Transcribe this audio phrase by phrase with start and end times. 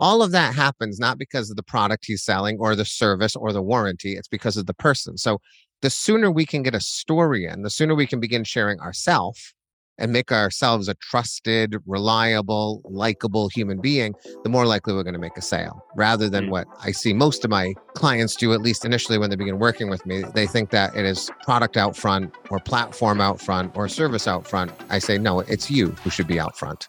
[0.00, 3.52] all of that happens not because of the product he's selling or the service or
[3.52, 4.16] the warranty.
[4.16, 5.18] It's because of the person.
[5.18, 5.38] So
[5.82, 9.54] the sooner we can get a story in, the sooner we can begin sharing ourselves
[9.98, 15.20] and make ourselves a trusted, reliable, likable human being, the more likely we're going to
[15.20, 16.50] make a sale rather than mm.
[16.50, 19.90] what I see most of my clients do, at least initially when they begin working
[19.90, 20.24] with me.
[20.34, 24.46] They think that it is product out front or platform out front or service out
[24.46, 24.72] front.
[24.88, 26.86] I say, no, it's you who should be out front.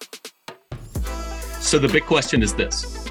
[1.59, 3.00] So the big question is this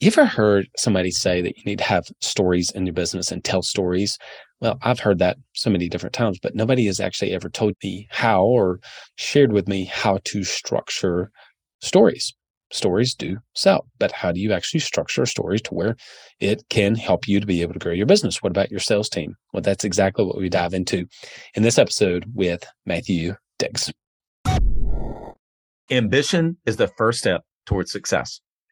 [0.00, 3.44] You ever heard somebody say that you need to have stories in your business and
[3.44, 4.18] tell stories?
[4.60, 8.08] Well, I've heard that so many different times, but nobody has actually ever told me
[8.10, 8.80] how or
[9.16, 11.30] shared with me how to structure
[11.80, 12.34] stories.
[12.72, 15.96] Stories do sell, but how do you actually structure stories to where
[16.40, 18.42] it can help you to be able to grow your business?
[18.42, 19.36] What about your sales team?
[19.52, 21.06] Well, that's exactly what we dive into
[21.54, 23.92] in this episode with Matthew Dicks.
[25.90, 28.40] Ambition is the first step towards success.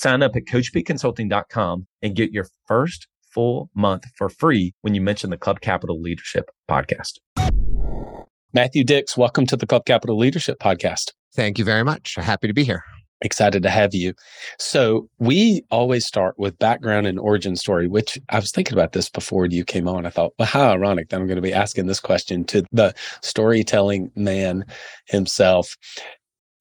[0.00, 5.28] Sign up at coachpconsulting.com and get your first full month for free when you mention
[5.28, 7.18] the Club Capital Leadership Podcast.
[8.54, 11.12] Matthew Dicks, welcome to the Club Capital Leadership Podcast.
[11.36, 12.14] Thank you very much.
[12.14, 12.82] Happy to be here.
[13.20, 14.14] Excited to have you.
[14.58, 19.10] So, we always start with background and origin story, which I was thinking about this
[19.10, 20.06] before you came on.
[20.06, 22.94] I thought, well, how ironic that I'm going to be asking this question to the
[23.20, 24.64] storytelling man
[25.04, 25.76] himself.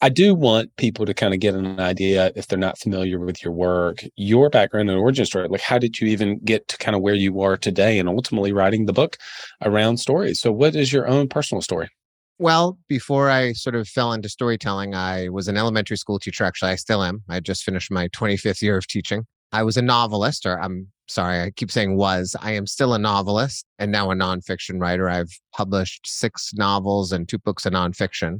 [0.01, 3.43] I do want people to kind of get an idea if they're not familiar with
[3.43, 5.49] your work, your background and origin story.
[5.49, 8.53] Like, how did you even get to kind of where you are today and ultimately
[8.53, 9.17] writing the book
[9.61, 10.39] around stories?
[10.39, 11.89] So, what is your own personal story?
[12.37, 16.45] Well, before I sort of fell into storytelling, I was an elementary school teacher.
[16.45, 17.21] Actually, I still am.
[17.27, 19.25] I just finished my 25th year of teaching.
[19.51, 22.37] I was a novelist, or I'm sorry, I keep saying was.
[22.39, 25.09] I am still a novelist and now a nonfiction writer.
[25.09, 28.39] I've published six novels and two books of nonfiction.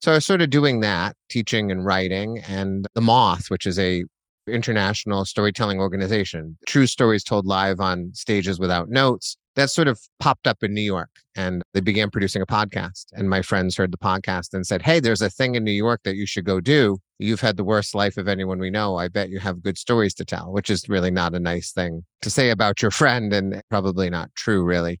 [0.00, 4.04] So I of doing that, teaching and writing, and The Moth, which is a
[4.46, 9.36] international storytelling organization, true stories told live on stages without notes.
[9.58, 13.06] That sort of popped up in New York and they began producing a podcast.
[13.12, 16.02] And my friends heard the podcast and said, Hey, there's a thing in New York
[16.04, 16.98] that you should go do.
[17.18, 18.98] You've had the worst life of anyone we know.
[18.98, 22.04] I bet you have good stories to tell, which is really not a nice thing
[22.22, 25.00] to say about your friend and probably not true, really.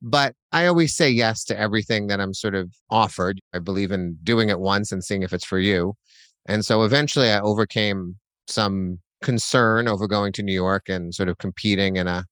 [0.00, 3.40] But I always say yes to everything that I'm sort of offered.
[3.52, 5.94] I believe in doing it once and seeing if it's for you.
[6.46, 11.38] And so eventually I overcame some concern over going to New York and sort of
[11.38, 12.24] competing in a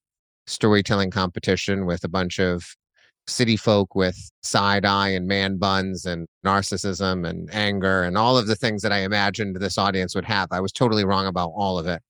[0.47, 2.75] storytelling competition with a bunch of
[3.27, 8.47] city folk with side eye and man buns and narcissism and anger and all of
[8.47, 10.49] the things that I imagined this audience would have.
[10.51, 12.01] I was totally wrong about all of it.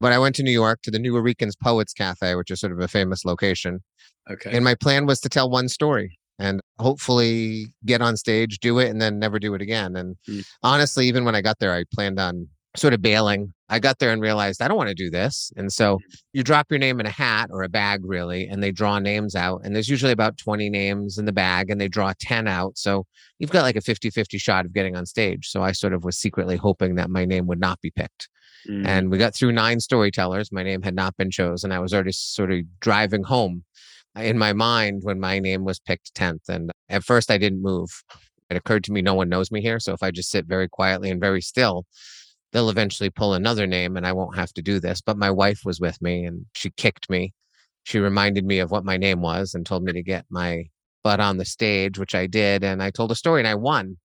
[0.00, 2.80] But I went to New York to the Nuyorican's Poets Cafe, which is sort of
[2.80, 3.80] a famous location.
[4.30, 4.50] Okay.
[4.50, 8.88] And my plan was to tell one story and hopefully get on stage, do it,
[8.88, 9.96] and then never do it again.
[9.96, 10.46] And mm.
[10.62, 13.52] honestly, even when I got there, I planned on sort of bailing.
[13.68, 15.52] I got there and realized I don't want to do this.
[15.56, 16.00] And so mm.
[16.32, 19.34] you drop your name in a hat or a bag, really, and they draw names
[19.34, 19.62] out.
[19.64, 22.78] And there's usually about 20 names in the bag and they draw 10 out.
[22.78, 23.06] So
[23.38, 25.48] you've got like a 50 50 shot of getting on stage.
[25.48, 28.28] So I sort of was secretly hoping that my name would not be picked.
[28.68, 28.86] Mm.
[28.86, 30.52] And we got through nine storytellers.
[30.52, 31.72] My name had not been chosen.
[31.72, 33.64] I was already sort of driving home
[34.16, 36.48] in my mind when my name was picked 10th.
[36.48, 38.02] And at first I didn't move.
[38.48, 39.78] It occurred to me no one knows me here.
[39.78, 41.86] So if I just sit very quietly and very still,
[42.52, 45.00] they'll eventually pull another name and I won't have to do this.
[45.00, 47.32] But my wife was with me and she kicked me.
[47.84, 50.64] She reminded me of what my name was and told me to get my
[51.02, 52.64] butt on the stage, which I did.
[52.64, 53.96] And I told a story and I won.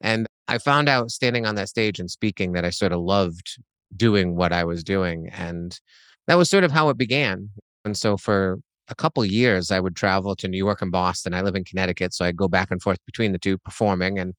[0.00, 3.58] And I found out standing on that stage and speaking that I sort of loved
[3.96, 5.28] doing what I was doing.
[5.32, 5.78] And
[6.26, 7.50] that was sort of how it began.
[7.84, 8.58] And so for
[8.88, 11.34] a couple years, I would travel to New York and Boston.
[11.34, 14.18] I live in Connecticut, so I'd go back and forth between the two performing.
[14.18, 14.34] And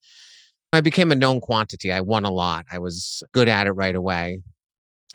[0.73, 1.91] I became a known quantity.
[1.91, 2.65] I won a lot.
[2.71, 4.39] I was good at it right away.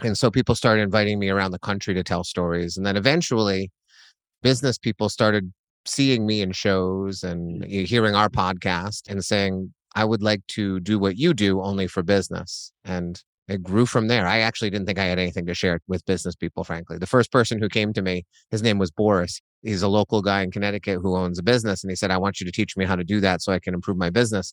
[0.02, 2.76] And so people started inviting me around the country to tell stories.
[2.76, 3.70] And then eventually,
[4.42, 5.52] business people started
[5.86, 7.86] seeing me in shows and mm.
[7.86, 12.02] hearing our podcast and saying, I would like to do what you do only for
[12.02, 12.70] business.
[12.84, 14.26] And it grew from there.
[14.26, 16.98] I actually didn't think I had anything to share with business people, frankly.
[16.98, 19.40] The first person who came to me, his name was Boris.
[19.62, 21.82] He's a local guy in Connecticut who owns a business.
[21.82, 23.60] And he said, I want you to teach me how to do that so I
[23.60, 24.52] can improve my business.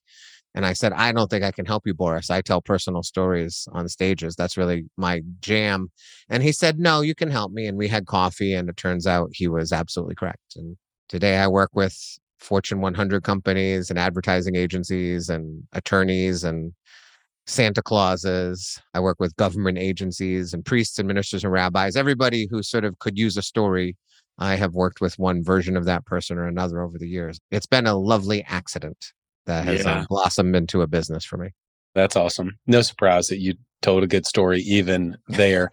[0.55, 2.29] And I said, I don't think I can help you, Boris.
[2.29, 4.35] I tell personal stories on stages.
[4.35, 5.89] That's really my jam.
[6.29, 7.65] And he said, No, you can help me.
[7.65, 8.53] And we had coffee.
[8.53, 10.55] And it turns out he was absolutely correct.
[10.55, 10.77] And
[11.09, 11.97] today I work with
[12.39, 16.73] Fortune 100 companies and advertising agencies and attorneys and
[17.47, 18.79] Santa Clauses.
[18.93, 22.99] I work with government agencies and priests and ministers and rabbis, everybody who sort of
[22.99, 23.97] could use a story.
[24.37, 27.39] I have worked with one version of that person or another over the years.
[27.51, 29.13] It's been a lovely accident
[29.45, 29.99] that has yeah.
[29.99, 31.49] um, blossomed into a business for me.
[31.95, 32.57] That's awesome.
[32.67, 35.71] No surprise that you told a good story even there.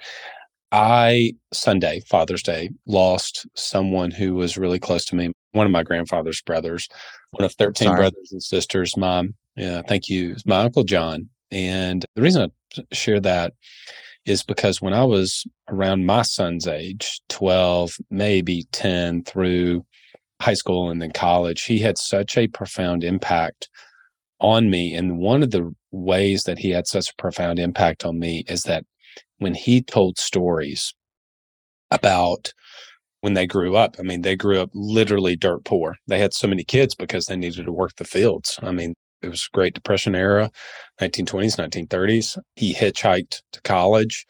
[0.73, 5.83] I, Sunday, Father's Day, lost someone who was really close to me, one of my
[5.83, 6.89] grandfather's brothers,
[7.33, 7.97] one of 13 Sorry.
[7.97, 8.97] brothers and sisters.
[8.97, 10.37] Mom, yeah, thank you.
[10.47, 11.29] My Uncle John.
[11.51, 13.55] And the reason I share that
[14.27, 19.85] is because when I was around my son's age, 12, maybe 10 through
[20.41, 23.69] high school and then college, he had such a profound impact
[24.41, 24.95] on me.
[24.95, 28.63] And one of the ways that he had such a profound impact on me is
[28.63, 28.85] that
[29.39, 30.95] when he told stories
[31.91, 32.53] about
[33.21, 35.97] when they grew up, I mean, they grew up literally dirt poor.
[36.07, 38.59] They had so many kids because they needed to work the fields.
[38.63, 40.51] I mean, it was Great Depression era,
[41.01, 42.39] 1920s, 1930s.
[42.57, 44.25] He hitchhiked to college,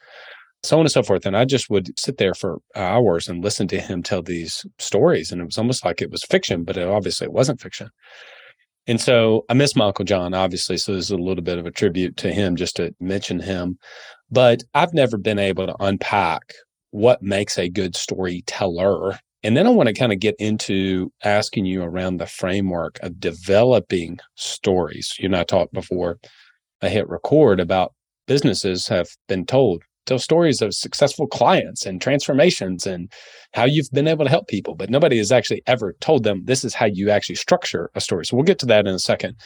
[0.63, 1.27] so on and so forth.
[1.27, 5.33] And I just would sit there for hours and listen to him tell these stories.
[5.33, 7.91] And it was almost like it was fiction, but it, obviously it wasn't fiction.
[8.87, 10.77] And so I miss my Uncle John, obviously.
[10.77, 13.79] So this is a little bit of a tribute to him just to mention him.
[14.31, 16.55] But I've never been able to unpack
[16.91, 21.65] what makes a good storyteller and then I want to kind of get into asking
[21.65, 25.15] you around the framework of developing stories.
[25.19, 26.19] You and I talked before
[26.83, 27.95] I hit record about
[28.27, 33.11] businesses have been told tell stories of successful clients and transformations and
[33.55, 36.65] how you've been able to help people, but nobody has actually ever told them this
[36.65, 38.27] is how you actually structure a story.
[38.27, 39.37] So we'll get to that in a second.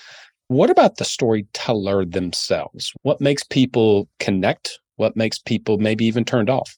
[0.49, 2.93] What about the storyteller themselves?
[3.02, 4.78] What makes people connect?
[4.96, 6.76] What makes people maybe even turned off?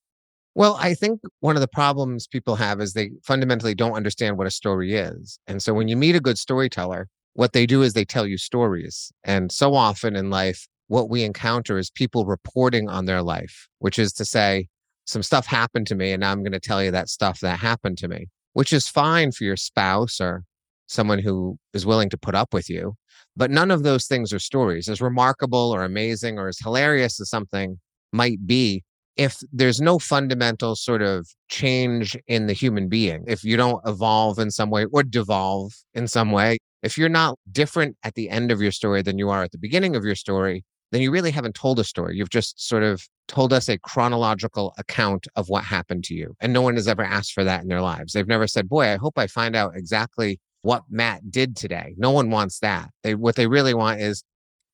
[0.57, 4.47] Well, I think one of the problems people have is they fundamentally don't understand what
[4.47, 5.39] a story is.
[5.47, 8.39] And so when you meet a good storyteller, what they do is they tell you
[8.39, 9.13] stories.
[9.23, 13.99] And so often in life, what we encounter is people reporting on their life, which
[13.99, 14.69] is to say,
[15.07, 17.61] some stuff happened to me, and now I'm going to tell you that stuff that
[17.61, 20.43] happened to me, which is fine for your spouse or
[20.87, 22.95] someone who is willing to put up with you.
[23.37, 24.89] But none of those things are stories.
[24.89, 27.79] As remarkable or amazing or as hilarious as something
[28.13, 28.83] might be,
[29.17, 34.39] if there's no fundamental sort of change in the human being, if you don't evolve
[34.39, 38.53] in some way or devolve in some way, if you're not different at the end
[38.53, 41.31] of your story than you are at the beginning of your story, then you really
[41.31, 42.17] haven't told a story.
[42.17, 46.35] You've just sort of told us a chronological account of what happened to you.
[46.41, 48.13] And no one has ever asked for that in their lives.
[48.13, 51.95] They've never said, Boy, I hope I find out exactly what Matt did today.
[51.97, 52.91] No one wants that.
[53.03, 54.23] They what they really want is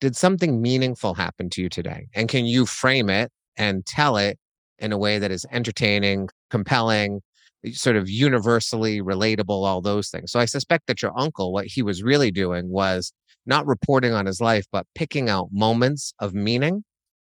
[0.01, 2.07] did something meaningful happen to you today?
[2.13, 4.37] And can you frame it and tell it
[4.79, 7.21] in a way that is entertaining, compelling,
[7.71, 10.31] sort of universally relatable, all those things.
[10.31, 13.13] So I suspect that your uncle, what he was really doing was
[13.45, 16.83] not reporting on his life, but picking out moments of meaning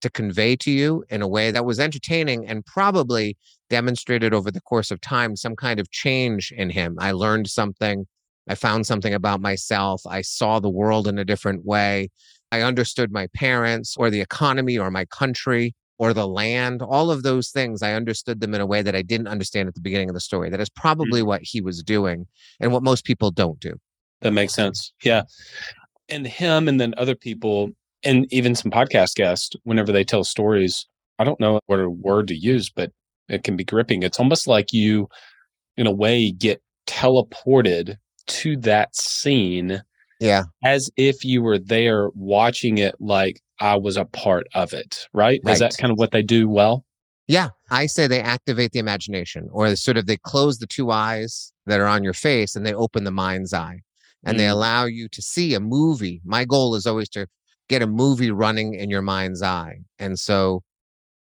[0.00, 3.36] to convey to you in a way that was entertaining and probably
[3.68, 6.96] demonstrated over the course of time some kind of change in him.
[6.98, 8.06] I learned something.
[8.48, 10.02] I found something about myself.
[10.06, 12.08] I saw the world in a different way
[12.52, 17.22] I understood my parents or the economy or my country or the land, all of
[17.22, 20.08] those things, I understood them in a way that I didn't understand at the beginning
[20.08, 20.48] of the story.
[20.48, 21.28] That is probably mm-hmm.
[21.28, 22.26] what he was doing
[22.58, 23.74] and what most people don't do.
[24.22, 24.92] That makes sense.
[25.02, 25.22] Yeah.
[26.10, 27.70] And him and then other people,
[28.02, 30.86] and even some podcast guests, whenever they tell stories,
[31.18, 32.92] I don't know what a word to use, but
[33.28, 34.02] it can be gripping.
[34.02, 35.08] It's almost like you,
[35.76, 39.82] in a way, get teleported to that scene.
[40.18, 40.44] Yeah.
[40.64, 45.40] As if you were there watching it like I was a part of it, right?
[45.44, 45.52] right?
[45.52, 46.84] Is that kind of what they do well?
[47.28, 51.52] Yeah, I say they activate the imagination or sort of they close the two eyes
[51.66, 53.82] that are on your face and they open the mind's eye
[54.24, 54.38] and mm.
[54.38, 56.20] they allow you to see a movie.
[56.24, 57.26] My goal is always to
[57.68, 59.80] get a movie running in your mind's eye.
[59.98, 60.62] And so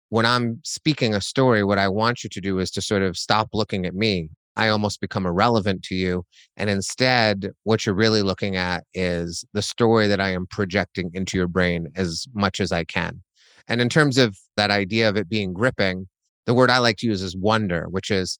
[0.08, 3.16] when I'm speaking a story, what I want you to do is to sort of
[3.16, 6.24] stop looking at me I almost become irrelevant to you.
[6.56, 11.38] And instead, what you're really looking at is the story that I am projecting into
[11.38, 13.22] your brain as much as I can.
[13.68, 16.08] And in terms of that idea of it being gripping,
[16.44, 18.38] the word I like to use is wonder, which is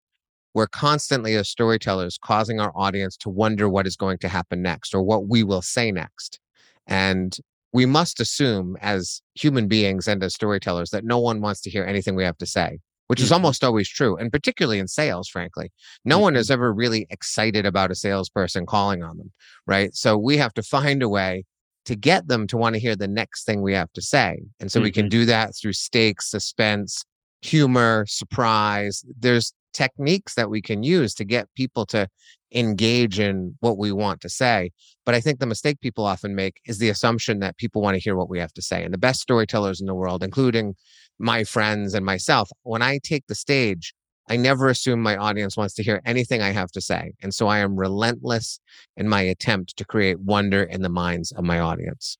[0.55, 4.95] we're constantly as storytellers causing our audience to wonder what is going to happen next
[4.95, 6.41] or what we will say next.
[6.87, 7.37] And
[7.73, 11.85] we must assume as human beings and as storytellers that no one wants to hear
[11.85, 12.79] anything we have to say
[13.09, 13.35] which is mm-hmm.
[13.35, 14.17] almost always true.
[14.17, 15.73] And particularly in sales, frankly,
[16.05, 16.23] no mm-hmm.
[16.25, 19.33] one is ever really excited about a salesperson calling on them,
[19.67, 19.95] right?
[19.95, 21.45] So we have to find a way
[21.87, 24.43] to get them to want to hear the next thing we have to say.
[24.61, 24.85] And so mm-hmm.
[24.85, 25.21] we can mm-hmm.
[25.21, 27.03] do that through stakes, suspense,
[27.41, 29.03] humor, surprise.
[29.19, 32.09] There's techniques that we can use to get people to
[32.53, 34.71] engage in what we want to say.
[35.05, 38.01] But I think the mistake people often make is the assumption that people want to
[38.01, 38.85] hear what we have to say.
[38.85, 40.75] And the best storytellers in the world, including
[41.19, 43.95] my friends and myself, when I take the stage,
[44.31, 47.13] I never assume my audience wants to hear anything I have to say.
[47.23, 48.61] And so I am relentless
[48.97, 52.19] in my attempt to create wonder in the minds of my audience.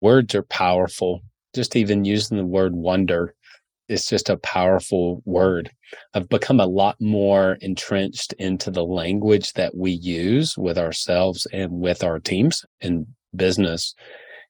[0.00, 1.22] Words are powerful.
[1.54, 3.34] Just even using the word wonder
[3.88, 5.70] is just a powerful word.
[6.14, 11.72] I've become a lot more entrenched into the language that we use with ourselves and
[11.72, 13.94] with our teams in business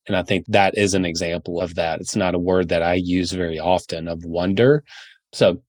[0.06, 2.00] and I think that is an example of that.
[2.00, 4.84] It's not a word that I use very often of wonder.
[5.32, 5.62] So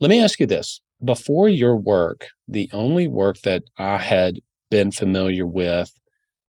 [0.00, 4.90] let me ask you this before your work, the only work that I had been
[4.90, 5.92] familiar with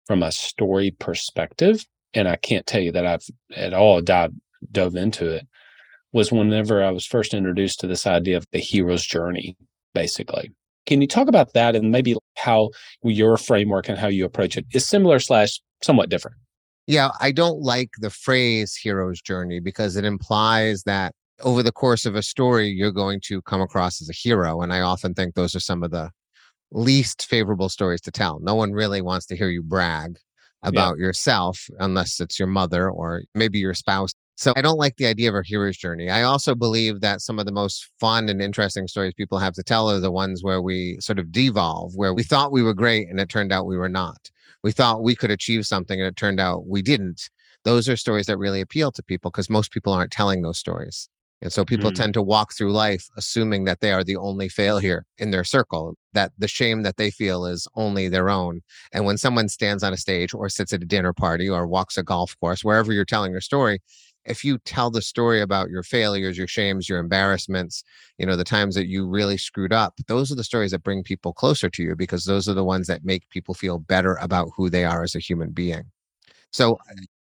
[0.05, 4.33] from a story perspective, and I can't tell you that I've at all dive,
[4.71, 5.47] dove into it,
[6.13, 9.57] was whenever I was first introduced to this idea of the hero's journey,
[9.93, 10.51] basically.
[10.85, 12.69] Can you talk about that and maybe how
[13.03, 16.37] your framework and how you approach it is similar slash somewhat different?
[16.87, 22.05] Yeah, I don't like the phrase hero's journey because it implies that over the course
[22.05, 24.61] of a story, you're going to come across as a hero.
[24.61, 26.11] And I often think those are some of the
[26.71, 28.39] least favorable stories to tell.
[28.41, 30.17] No one really wants to hear you brag
[30.61, 31.05] about yeah.
[31.05, 34.11] yourself unless it's your mother or maybe your spouse.
[34.35, 36.09] So I don't like the idea of a hero's journey.
[36.09, 39.63] I also believe that some of the most fun and interesting stories people have to
[39.63, 43.09] tell are the ones where we sort of devolve, where we thought we were great
[43.09, 44.31] and it turned out we were not
[44.63, 47.29] we thought we could achieve something and it turned out we didn't.
[47.65, 51.09] Those are stories that really appeal to people because most people aren't telling those stories.
[51.41, 51.95] And so people mm.
[51.95, 55.95] tend to walk through life assuming that they are the only failure in their circle,
[56.13, 58.61] that the shame that they feel is only their own.
[58.93, 61.97] And when someone stands on a stage or sits at a dinner party or walks
[61.97, 63.81] a golf course, wherever you're telling your story,
[64.25, 67.83] if you tell the story about your failures, your shames, your embarrassments,
[68.17, 71.03] you know, the times that you really screwed up, those are the stories that bring
[71.03, 74.49] people closer to you because those are the ones that make people feel better about
[74.55, 75.83] who they are as a human being.
[76.51, 76.77] So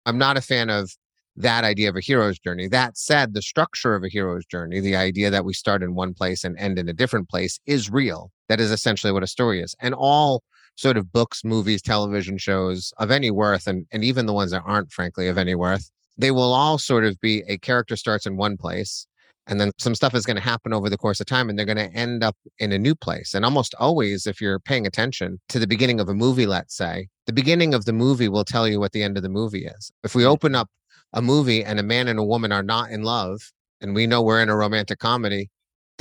[0.05, 0.95] I'm not a fan of
[1.37, 2.67] that idea of a hero's journey.
[2.67, 6.13] That said, the structure of a hero's journey, the idea that we start in one
[6.13, 8.31] place and end in a different place is real.
[8.49, 9.75] That is essentially what a story is.
[9.79, 10.43] And all
[10.75, 14.63] sort of books, movies, television shows of any worth, and, and even the ones that
[14.65, 18.37] aren't, frankly, of any worth, they will all sort of be a character starts in
[18.37, 19.07] one place
[19.47, 21.65] and then some stuff is going to happen over the course of time and they're
[21.65, 23.33] going to end up in a new place.
[23.33, 27.07] And almost always if you're paying attention to the beginning of a movie let's say
[27.25, 29.91] the beginning of the movie will tell you what the end of the movie is.
[30.03, 30.69] If we open up
[31.13, 33.51] a movie and a man and a woman are not in love
[33.81, 35.49] and we know we're in a romantic comedy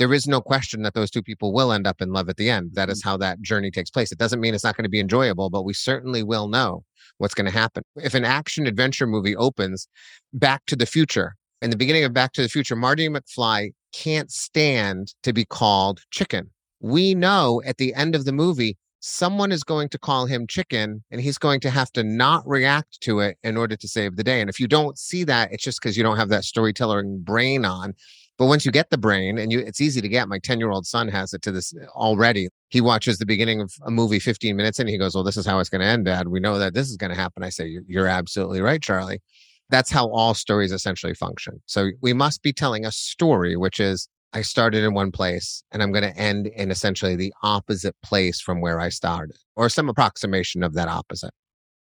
[0.01, 2.49] there is no question that those two people will end up in love at the
[2.49, 3.05] end that is mm.
[3.05, 5.63] how that journey takes place it doesn't mean it's not going to be enjoyable but
[5.63, 6.83] we certainly will know
[7.21, 7.83] what's going to happen.
[7.95, 9.87] If an action adventure movie opens
[10.33, 14.31] Back to the Future, in the beginning of Back to the Future, Marty McFly can't
[14.31, 16.49] stand to be called chicken.
[16.79, 21.03] We know at the end of the movie, someone is going to call him chicken
[21.11, 24.23] and he's going to have to not react to it in order to save the
[24.23, 24.41] day.
[24.41, 27.65] And if you don't see that, it's just because you don't have that storytelling brain
[27.65, 27.93] on.
[28.41, 30.27] But once you get the brain, and you, it's easy to get.
[30.27, 32.49] My ten-year-old son has it to this already.
[32.69, 35.45] He watches the beginning of a movie 15 minutes, and he goes, "Well, this is
[35.45, 36.27] how it's going to end, Dad.
[36.27, 39.21] We know that this is going to happen." I say, "You're absolutely right, Charlie."
[39.69, 41.61] That's how all stories essentially function.
[41.67, 45.83] So we must be telling a story, which is I started in one place and
[45.83, 49.87] I'm going to end in essentially the opposite place from where I started or some
[49.87, 51.35] approximation of that opposite.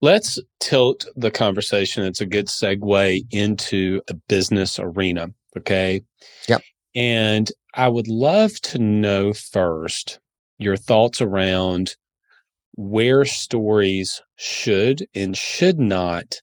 [0.01, 2.03] Let's tilt the conversation.
[2.03, 5.29] It's a good segue into a business arena.
[5.57, 6.01] Okay.
[6.47, 6.61] Yep.
[6.95, 10.19] And I would love to know first
[10.57, 11.95] your thoughts around
[12.75, 16.35] where stories should and should not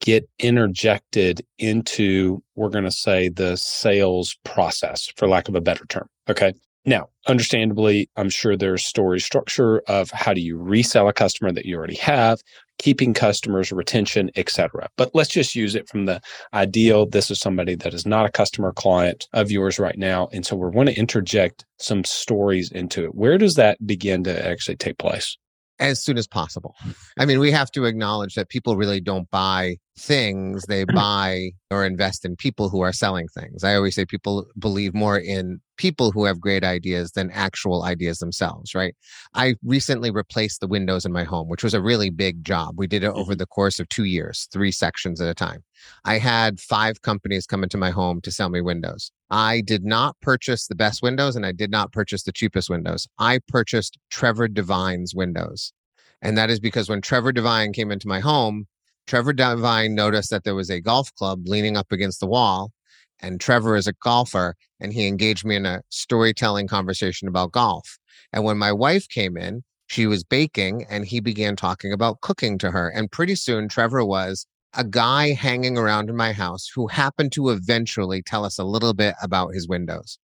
[0.00, 5.84] get interjected into, we're going to say, the sales process, for lack of a better
[5.86, 6.08] term.
[6.28, 6.52] Okay.
[6.84, 11.64] Now, understandably, I'm sure there's story structure of how do you resell a customer that
[11.64, 12.40] you already have,
[12.82, 14.88] keeping customers, retention, etc.
[14.96, 16.20] But let's just use it from the
[16.52, 17.06] ideal.
[17.06, 20.28] This is somebody that is not a customer client of yours right now.
[20.32, 23.14] And so we're going to interject some stories into it.
[23.14, 25.38] Where does that begin to actually take place?
[25.82, 26.76] As soon as possible.
[27.18, 31.84] I mean, we have to acknowledge that people really don't buy things, they buy or
[31.84, 33.64] invest in people who are selling things.
[33.64, 38.18] I always say people believe more in people who have great ideas than actual ideas
[38.18, 38.94] themselves, right?
[39.34, 42.74] I recently replaced the windows in my home, which was a really big job.
[42.76, 43.38] We did it over mm-hmm.
[43.38, 45.64] the course of two years, three sections at a time.
[46.04, 49.10] I had five companies come into my home to sell me windows.
[49.30, 53.06] I did not purchase the best windows and I did not purchase the cheapest windows.
[53.18, 55.72] I purchased Trevor Devine's windows.
[56.20, 58.66] And that is because when Trevor Devine came into my home,
[59.06, 62.72] Trevor Devine noticed that there was a golf club leaning up against the wall.
[63.20, 67.98] And Trevor is a golfer, and he engaged me in a storytelling conversation about golf.
[68.32, 72.58] And when my wife came in, she was baking, and he began talking about cooking
[72.58, 72.88] to her.
[72.88, 77.50] And pretty soon, Trevor was a guy hanging around in my house who happened to
[77.50, 80.18] eventually tell us a little bit about his windows.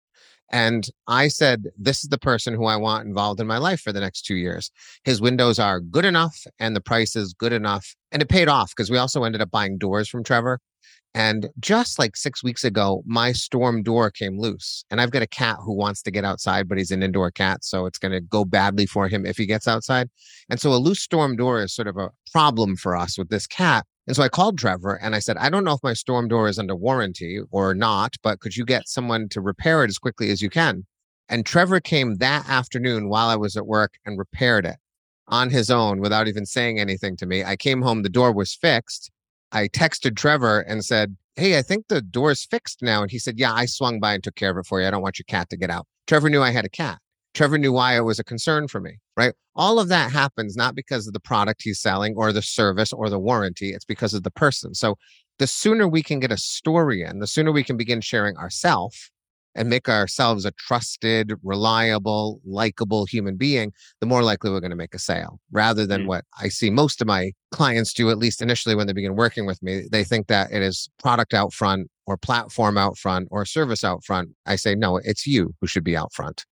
[0.49, 3.91] And I said, This is the person who I want involved in my life for
[3.91, 4.71] the next two years.
[5.03, 7.95] His windows are good enough and the price is good enough.
[8.11, 10.59] And it paid off because we also ended up buying doors from Trevor.
[11.13, 14.83] And just like six weeks ago, my storm door came loose.
[14.91, 17.63] And I've got a cat who wants to get outside, but he's an indoor cat.
[17.63, 20.09] So it's going to go badly for him if he gets outside.
[20.49, 23.47] And so a loose storm door is sort of a problem for us with this
[23.47, 23.85] cat.
[24.05, 26.47] And so I called Trevor and I said, I don't know if my storm door
[26.47, 30.29] is under warranty or not, but could you get someone to repair it as quickly
[30.29, 30.85] as you can?
[31.29, 34.77] And Trevor came that afternoon while I was at work and repaired it
[35.27, 37.43] on his own without even saying anything to me.
[37.43, 39.11] I came home, the door was fixed.
[39.51, 43.01] I texted Trevor and said, Hey, I think the door's fixed now.
[43.01, 44.87] And he said, Yeah, I swung by and took care of it for you.
[44.87, 45.85] I don't want your cat to get out.
[46.07, 46.99] Trevor knew I had a cat.
[47.33, 49.33] Trevor knew why it was a concern for me, right?
[49.55, 53.09] All of that happens not because of the product he's selling or the service or
[53.09, 54.73] the warranty, it's because of the person.
[54.73, 54.95] So
[55.37, 59.11] the sooner we can get a story in, the sooner we can begin sharing ourselves
[59.57, 64.77] and make ourselves a trusted, reliable, likable human being, the more likely we're going to
[64.77, 66.09] make a sale rather than mm-hmm.
[66.09, 69.45] what I see most of my clients do, at least initially when they begin working
[69.45, 69.87] with me.
[69.91, 74.03] They think that it is product out front or platform out front or service out
[74.05, 74.29] front.
[74.45, 76.45] I say, no, it's you who should be out front.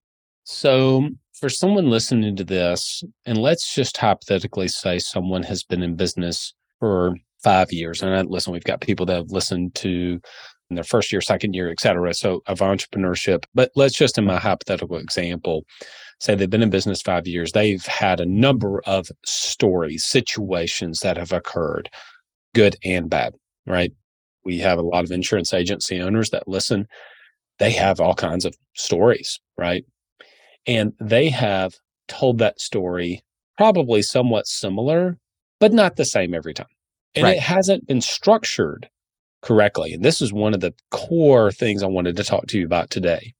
[0.44, 5.96] So, for someone listening to this, and let's just hypothetically say someone has been in
[5.96, 10.20] business for five years, and I, listen, we've got people that have listened to
[10.70, 12.12] in their first year, second year, et cetera.
[12.14, 13.44] So, of entrepreneurship.
[13.54, 15.64] But let's just, in my hypothetical example,
[16.20, 17.52] say they've been in business five years.
[17.52, 21.90] They've had a number of stories, situations that have occurred,
[22.54, 23.34] good and bad,
[23.66, 23.92] right?
[24.44, 26.86] We have a lot of insurance agency owners that listen.
[27.58, 29.84] They have all kinds of stories, right?
[30.66, 31.74] And they have
[32.08, 33.22] told that story
[33.56, 35.18] probably somewhat similar,
[35.58, 36.66] but not the same every time.
[37.14, 37.36] And right.
[37.36, 38.88] it hasn't been structured
[39.42, 39.92] correctly.
[39.92, 42.90] And this is one of the core things I wanted to talk to you about
[42.90, 43.34] today.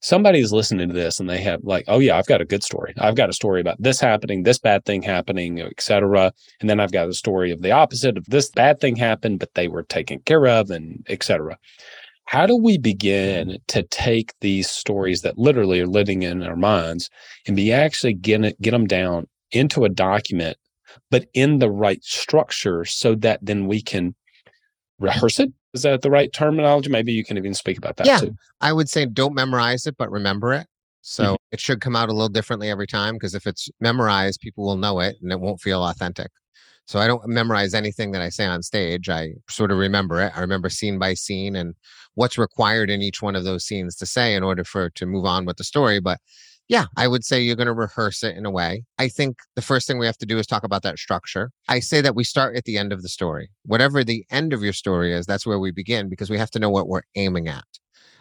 [0.00, 2.94] Somebody's listening to this and they have like, oh yeah, I've got a good story.
[2.98, 6.32] I've got a story about this happening, this bad thing happening, etc.
[6.60, 9.54] And then I've got a story of the opposite of this bad thing happened, but
[9.54, 11.58] they were taken care of and etc
[12.28, 17.08] how do we begin to take these stories that literally are living in our minds
[17.46, 20.58] and be actually get, it, get them down into a document,
[21.10, 24.14] but in the right structure so that then we can
[24.98, 25.52] rehearse it?
[25.74, 26.90] Is that the right terminology?
[26.90, 28.34] Maybe you can even speak about that yeah, too.
[28.60, 30.66] I would say don't memorize it, but remember it.
[31.02, 31.34] So mm-hmm.
[31.52, 34.76] it should come out a little differently every time because if it's memorized, people will
[34.76, 36.30] know it and it won't feel authentic.
[36.86, 39.10] So I don't memorize anything that I say on stage.
[39.10, 40.32] I sort of remember it.
[40.34, 41.74] I remember scene by scene and
[42.14, 45.26] what's required in each one of those scenes to say in order for to move
[45.26, 46.00] on with the story.
[46.00, 46.18] But
[46.68, 48.84] yeah, I would say you're going to rehearse it in a way.
[48.98, 51.50] I think the first thing we have to do is talk about that structure.
[51.68, 53.50] I say that we start at the end of the story.
[53.64, 56.58] Whatever the end of your story is, that's where we begin because we have to
[56.58, 57.64] know what we're aiming at.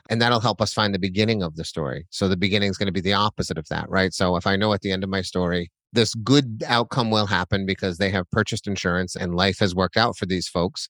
[0.10, 2.07] And that'll help us find the beginning of the story.
[2.10, 4.13] So the beginning is going to be the opposite of that, right?
[4.13, 7.65] So if I know at the end of my story, this good outcome will happen
[7.65, 10.88] because they have purchased insurance and life has worked out for these folks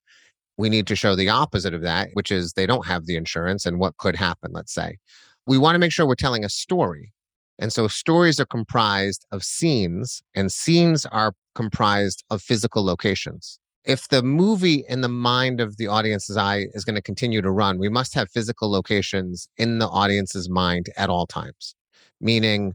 [0.57, 3.65] we need to show the opposite of that, which is they don't have the insurance
[3.65, 4.97] and what could happen, let's say.
[5.45, 7.13] We want to make sure we're telling a story.
[7.59, 13.59] And so stories are comprised of scenes, and scenes are comprised of physical locations.
[13.83, 17.49] If the movie in the mind of the audience's eye is going to continue to
[17.49, 21.73] run, we must have physical locations in the audience's mind at all times.
[22.19, 22.73] Meaning,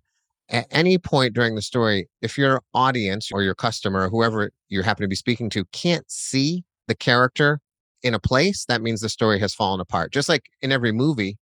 [0.49, 4.83] at any point during the story, if your audience or your customer, or whoever you
[4.83, 7.61] happen to be speaking to, can't see the character
[8.03, 10.13] in a place, that means the story has fallen apart.
[10.13, 11.37] Just like in every movie,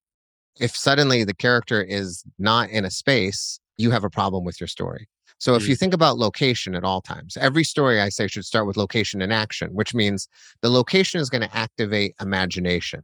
[0.59, 4.69] if suddenly the character is not in a space, you have a problem with your
[4.69, 5.09] story.
[5.39, 5.79] So if you mm.
[5.79, 9.33] think about location at all times, every story I say should start with location and
[9.33, 10.29] action, which means
[10.61, 13.03] the location is going to activate imagination,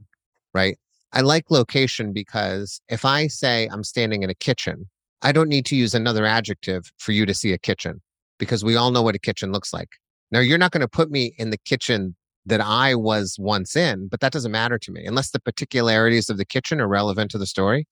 [0.53, 0.79] right?
[1.15, 4.91] I like location because if I say I'm standing in a kitchen,
[5.23, 8.03] I don't need to use another adjective for you to see a kitchen
[8.39, 9.89] because we all know what a kitchen looks like.
[10.31, 14.09] Now, you're not going to put me in the kitchen that I was once in,
[14.09, 17.39] but that doesn't matter to me unless the particularities of the kitchen are relevant to
[17.39, 17.87] the story.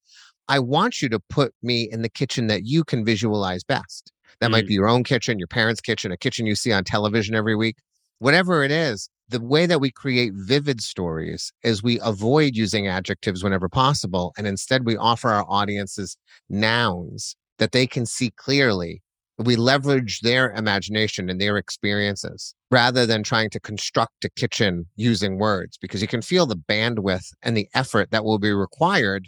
[0.47, 4.11] I want you to put me in the kitchen that you can visualize best.
[4.39, 4.53] That mm.
[4.53, 7.55] might be your own kitchen, your parents' kitchen, a kitchen you see on television every
[7.55, 7.77] week,
[8.19, 9.09] whatever it is.
[9.29, 14.33] The way that we create vivid stories is we avoid using adjectives whenever possible.
[14.37, 16.15] And instead, we offer our audiences
[16.47, 19.01] nouns that they can see clearly
[19.37, 25.37] we leverage their imagination and their experiences rather than trying to construct a kitchen using
[25.37, 29.27] words because you can feel the bandwidth and the effort that will be required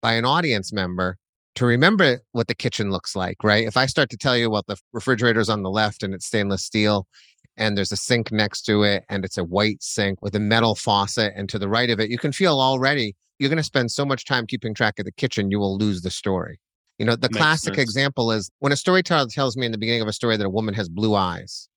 [0.00, 1.16] by an audience member
[1.54, 3.66] to remember what the kitchen looks like, right?
[3.66, 6.64] If I start to tell you what the refrigerator's on the left and it's stainless
[6.64, 7.06] steel
[7.56, 10.74] and there's a sink next to it and it's a white sink with a metal
[10.74, 13.90] faucet and to the right of it, you can feel already you're going to spend
[13.90, 16.60] so much time keeping track of the kitchen, you will lose the story.
[16.98, 17.82] You know, the Makes classic sense.
[17.82, 20.50] example is when a storyteller tells me in the beginning of a story that a
[20.50, 21.68] woman has blue eyes,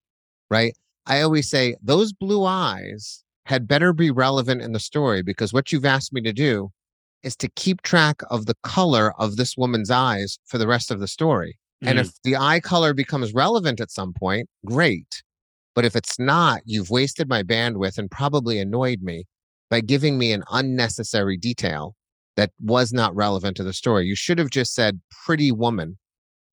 [0.51, 0.75] right?
[1.07, 5.71] I always say those blue eyes had better be relevant in the story because what
[5.71, 6.71] you've asked me to do
[7.23, 10.99] is to keep track of the color of this woman's eyes for the rest of
[10.99, 11.57] the story.
[11.83, 11.89] Mm.
[11.89, 15.23] And if the eye color becomes relevant at some point, great.
[15.73, 19.25] But if it's not, you've wasted my bandwidth and probably annoyed me
[19.69, 21.95] by giving me an unnecessary detail
[22.35, 24.05] that was not relevant to the story.
[24.05, 25.97] You should have just said pretty woman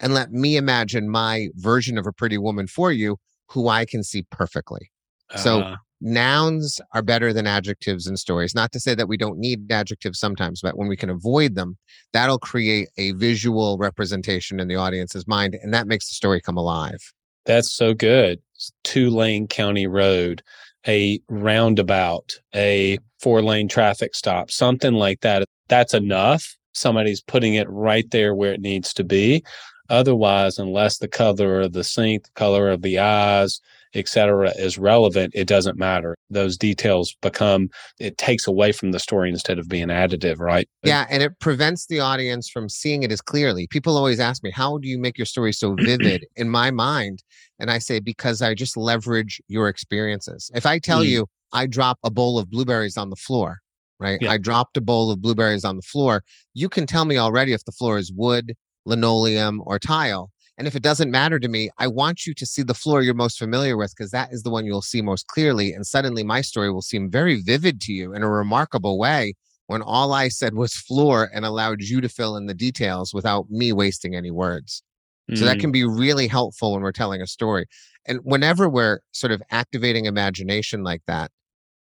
[0.02, 3.16] and let me imagine my version of a pretty woman for you
[3.48, 4.90] who I can see perfectly.
[5.30, 5.76] Uh, so uh-huh.
[6.00, 8.54] nouns are better than adjectives in stories.
[8.54, 11.78] Not to say that we don't need adjectives sometimes, but when we can avoid them,
[12.12, 16.56] that'll create a visual representation in the audience's mind and that makes the story come
[16.56, 17.12] alive.
[17.46, 18.40] That's so good.
[18.84, 20.42] Two lane county road,
[20.86, 26.56] a roundabout, a four lane traffic stop, something like that that's enough.
[26.72, 29.44] Somebody's putting it right there where it needs to be.
[29.88, 33.60] Otherwise, unless the color of the sink, the color of the eyes,
[33.94, 36.16] etc., is relevant, it doesn't matter.
[36.30, 40.68] Those details become it takes away from the story instead of being additive, right?
[40.82, 43.66] Yeah, and it prevents the audience from seeing it as clearly.
[43.66, 47.22] People always ask me, "How do you make your story so vivid?" In my mind,
[47.58, 50.50] and I say because I just leverage your experiences.
[50.54, 51.08] If I tell mm.
[51.08, 53.60] you I drop a bowl of blueberries on the floor,
[54.00, 54.18] right?
[54.20, 54.32] Yeah.
[54.32, 56.24] I dropped a bowl of blueberries on the floor.
[56.54, 58.54] You can tell me already if the floor is wood,
[58.86, 60.30] linoleum, or tile.
[60.62, 63.14] And if it doesn't matter to me, I want you to see the floor you're
[63.14, 65.72] most familiar with because that is the one you'll see most clearly.
[65.72, 69.34] And suddenly my story will seem very vivid to you in a remarkable way
[69.66, 73.50] when all I said was floor and allowed you to fill in the details without
[73.50, 74.84] me wasting any words.
[75.28, 75.38] Mm.
[75.38, 75.62] So that mm.
[75.62, 77.66] can be really helpful when we're telling a story.
[78.06, 81.32] And whenever we're sort of activating imagination like that,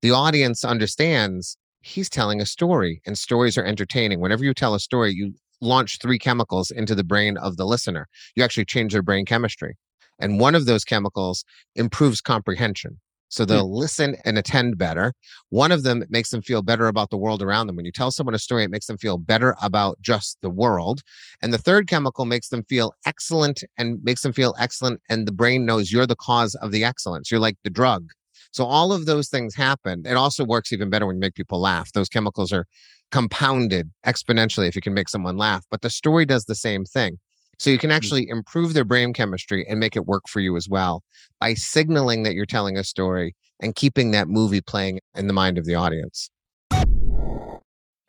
[0.02, 4.20] the audience understands he's telling a story and stories are entertaining.
[4.20, 8.08] Whenever you tell a story, you launch three chemicals into the brain of the listener.
[8.34, 9.76] You actually change their brain chemistry.
[10.18, 11.44] And one of those chemicals
[11.74, 13.00] improves comprehension.
[13.30, 13.76] So they'll mm.
[13.76, 15.12] listen and attend better.
[15.50, 17.76] One of them makes them feel better about the world around them.
[17.76, 21.02] When you tell someone a story, it makes them feel better about just the world.
[21.42, 25.02] And the third chemical makes them feel excellent and makes them feel excellent.
[25.10, 27.30] And the brain knows you're the cause of the excellence.
[27.30, 28.12] You're like the drug.
[28.52, 30.04] So all of those things happen.
[30.06, 31.92] It also works even better when you make people laugh.
[31.92, 32.66] Those chemicals are
[33.10, 35.64] compounded exponentially if you can make someone laugh.
[35.70, 37.18] But the story does the same thing.
[37.58, 37.94] So you can mm.
[37.94, 41.02] actually improve their brain chemistry and make it work for you as well
[41.40, 45.58] by signaling that you're telling a story and keeping that movie playing in the mind
[45.58, 46.30] of the audience.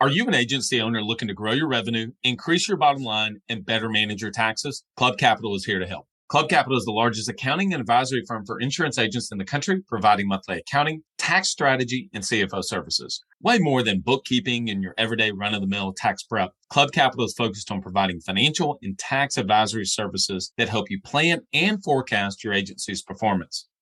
[0.02, 3.66] Are you an agency owner looking to grow your revenue, increase your bottom line, and
[3.66, 4.82] better manage your taxes?
[4.96, 6.06] Club Capital is here to help.
[6.30, 9.82] Club Capital is the largest accounting and advisory firm for insurance agents in the country,
[9.88, 13.20] providing monthly accounting, tax strategy, and CFO services.
[13.42, 16.52] Way more than bookkeeping and your everyday run of the mill tax prep.
[16.68, 21.40] Club Capital is focused on providing financial and tax advisory services that help you plan
[21.52, 23.66] and forecast your agency's performance.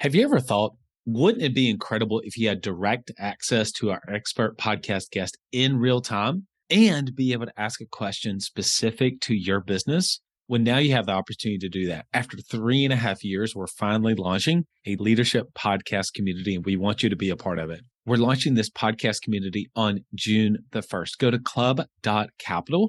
[0.00, 4.00] Have you ever thought, wouldn't it be incredible if you had direct access to our
[4.08, 9.34] expert podcast guest in real time and be able to ask a question specific to
[9.34, 10.22] your business?
[10.48, 12.06] Well, now you have the opportunity to do that.
[12.14, 16.76] After three and a half years, we're finally launching a leadership podcast community, and we
[16.76, 17.82] want you to be a part of it.
[18.06, 21.18] We're launching this podcast community on June the 1st.
[21.18, 22.88] Go to club.capital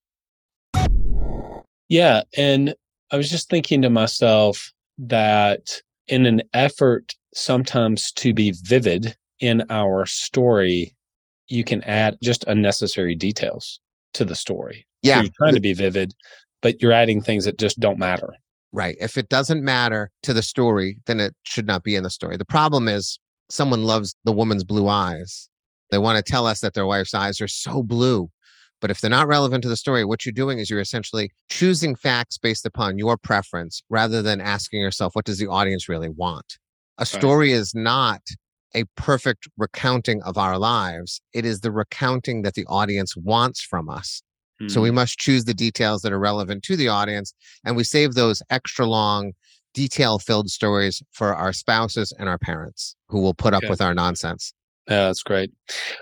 [1.91, 2.21] Yeah.
[2.37, 2.73] And
[3.11, 9.65] I was just thinking to myself that in an effort sometimes to be vivid in
[9.69, 10.95] our story,
[11.49, 13.81] you can add just unnecessary details
[14.13, 14.87] to the story.
[15.01, 15.15] Yeah.
[15.15, 16.13] So you're trying to be vivid,
[16.61, 18.35] but you're adding things that just don't matter.
[18.71, 18.95] Right.
[19.01, 22.37] If it doesn't matter to the story, then it should not be in the story.
[22.37, 25.49] The problem is someone loves the woman's blue eyes.
[25.89, 28.31] They want to tell us that their wife's eyes are so blue.
[28.81, 31.95] But if they're not relevant to the story, what you're doing is you're essentially choosing
[31.95, 36.57] facts based upon your preference rather than asking yourself, what does the audience really want?
[36.97, 37.59] A story right.
[37.59, 38.21] is not
[38.73, 41.21] a perfect recounting of our lives.
[41.33, 44.23] It is the recounting that the audience wants from us.
[44.67, 44.95] So we hmm.
[44.95, 47.33] must choose the details that are relevant to the audience
[47.65, 49.33] and we save those extra long,
[49.73, 53.65] detail filled stories for our spouses and our parents who will put okay.
[53.65, 54.53] up with our nonsense.
[54.87, 55.51] Yeah, that's great.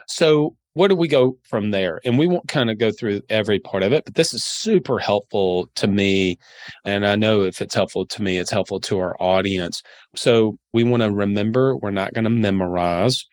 [0.08, 2.00] So where do we go from there?
[2.06, 5.00] And we won't kind of go through every part of it, but this is super
[5.00, 6.38] helpful to me.
[6.86, 9.82] And I know if it's helpful to me, it's helpful to our audience.
[10.16, 13.26] So we want to remember we're not going to memorize.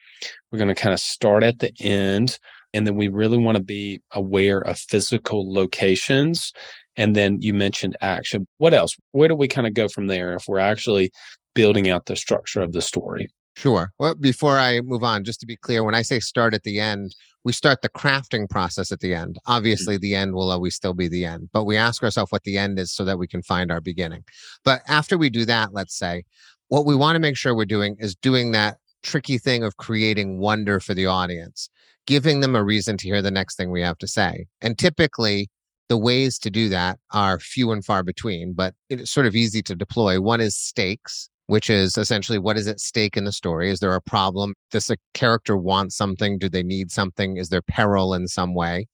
[0.50, 2.38] We're going to kind of start at the end.
[2.74, 6.52] And then we really want to be aware of physical locations.
[6.96, 8.46] And then you mentioned action.
[8.58, 8.96] What else?
[9.12, 11.12] Where do we kind of go from there if we're actually
[11.54, 13.28] building out the structure of the story?
[13.56, 13.90] Sure.
[13.98, 16.78] Well, before I move on, just to be clear, when I say start at the
[16.78, 19.36] end, we start the crafting process at the end.
[19.36, 19.52] Mm-hmm.
[19.52, 22.58] Obviously, the end will always still be the end, but we ask ourselves what the
[22.58, 24.24] end is so that we can find our beginning.
[24.62, 26.24] But after we do that, let's say,
[26.68, 30.38] what we want to make sure we're doing is doing that tricky thing of creating
[30.38, 31.70] wonder for the audience,
[32.06, 34.46] giving them a reason to hear the next thing we have to say.
[34.60, 35.48] And typically,
[35.88, 39.62] the ways to do that are few and far between, but it's sort of easy
[39.62, 40.20] to deploy.
[40.20, 43.70] One is stakes which is essentially what is at stake in the story?
[43.70, 44.54] Is there a problem?
[44.70, 46.38] Does a character want something?
[46.38, 47.36] Do they need something?
[47.36, 48.86] Is there peril in some way?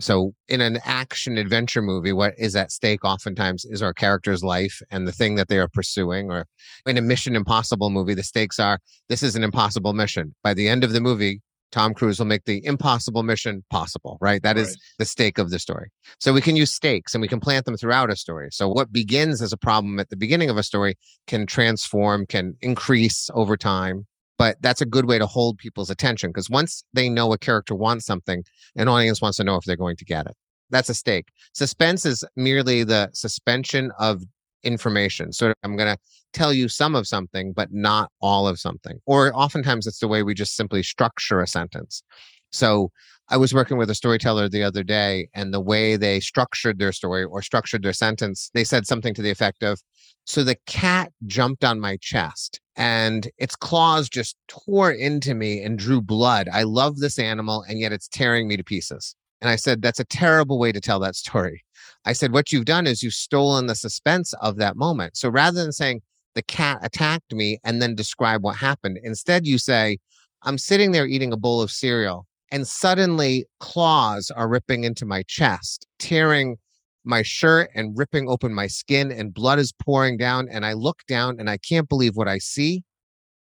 [0.00, 4.80] So, in an action adventure movie, what is at stake oftentimes is our character's life
[4.92, 6.30] and the thing that they are pursuing.
[6.30, 6.46] Or
[6.86, 10.36] in a Mission Impossible movie, the stakes are this is an impossible mission.
[10.44, 14.42] By the end of the movie, Tom Cruise will make the impossible mission possible, right?
[14.42, 14.66] That right.
[14.66, 15.90] is the stake of the story.
[16.18, 18.48] So we can use stakes and we can plant them throughout a story.
[18.50, 22.56] So what begins as a problem at the beginning of a story can transform, can
[22.60, 24.06] increase over time.
[24.38, 27.74] But that's a good way to hold people's attention because once they know a character
[27.74, 28.44] wants something,
[28.76, 30.36] an audience wants to know if they're going to get it.
[30.70, 31.28] That's a stake.
[31.54, 34.22] Suspense is merely the suspension of
[34.62, 35.32] information.
[35.32, 36.00] So I'm going to
[36.32, 38.98] tell you some of something, but not all of something.
[39.06, 42.02] Or oftentimes it's the way we just simply structure a sentence.
[42.50, 42.90] So
[43.30, 46.92] I was working with a storyteller the other day, and the way they structured their
[46.92, 49.82] story or structured their sentence, they said something to the effect of
[50.24, 55.78] So the cat jumped on my chest and its claws just tore into me and
[55.78, 56.48] drew blood.
[56.50, 59.14] I love this animal, and yet it's tearing me to pieces.
[59.40, 61.64] And I said, That's a terrible way to tell that story.
[62.08, 65.18] I said, What you've done is you've stolen the suspense of that moment.
[65.18, 66.00] So rather than saying,
[66.34, 69.98] The cat attacked me and then describe what happened, instead you say,
[70.42, 75.22] I'm sitting there eating a bowl of cereal and suddenly claws are ripping into my
[75.24, 76.56] chest, tearing
[77.04, 80.48] my shirt and ripping open my skin, and blood is pouring down.
[80.50, 82.84] And I look down and I can't believe what I see.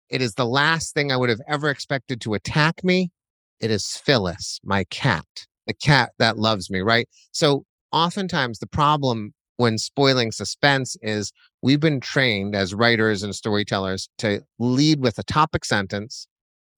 [0.10, 3.12] It is the last thing I would have ever expected to attack me.
[3.60, 5.26] It is Phyllis, my cat,
[5.68, 7.08] the cat that loves me, right?
[7.32, 7.64] So
[7.96, 11.32] oftentimes the problem when spoiling suspense is
[11.62, 16.28] we've been trained as writers and storytellers to lead with a topic sentence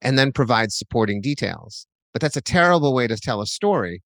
[0.00, 1.86] and then provide supporting details.
[2.12, 4.02] But that's a terrible way to tell a story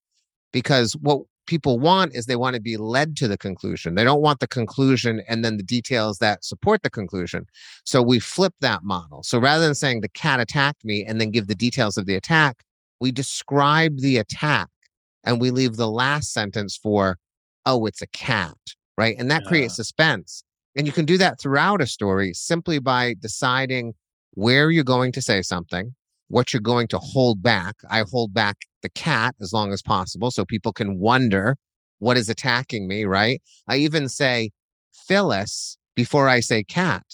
[0.52, 3.94] because what people want is they want to be led to the conclusion.
[3.94, 7.46] They don't want the conclusion and then the details that support the conclusion.
[7.84, 9.22] So we flip that model.
[9.22, 12.14] So rather than saying the cat attacked me and then give the details of the
[12.14, 12.64] attack,
[13.00, 14.68] we describe the attack
[15.24, 17.18] and we leave the last sentence for,
[17.66, 18.56] oh, it's a cat,
[18.98, 19.16] right?
[19.18, 19.48] And that yeah.
[19.48, 20.44] creates suspense.
[20.76, 23.94] And you can do that throughout a story simply by deciding
[24.34, 25.94] where you're going to say something,
[26.28, 27.12] what you're going to mm-hmm.
[27.12, 27.76] hold back.
[27.90, 31.56] I hold back the cat as long as possible so people can wonder
[31.98, 33.40] what is attacking me, right?
[33.68, 34.50] I even say
[34.92, 37.04] Phyllis before I say cat,